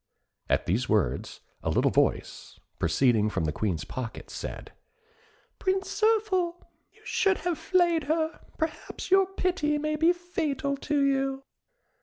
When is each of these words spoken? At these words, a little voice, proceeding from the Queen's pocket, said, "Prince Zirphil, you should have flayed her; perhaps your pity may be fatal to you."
At 0.49 0.65
these 0.65 0.89
words, 0.89 1.41
a 1.61 1.69
little 1.69 1.91
voice, 1.91 2.59
proceeding 2.79 3.29
from 3.29 3.45
the 3.45 3.51
Queen's 3.51 3.83
pocket, 3.85 4.31
said, 4.31 4.71
"Prince 5.59 6.01
Zirphil, 6.01 6.55
you 6.91 7.01
should 7.05 7.37
have 7.37 7.59
flayed 7.59 8.05
her; 8.05 8.39
perhaps 8.57 9.11
your 9.11 9.27
pity 9.27 9.77
may 9.77 9.95
be 9.95 10.11
fatal 10.11 10.75
to 10.77 11.05
you." 11.05 11.43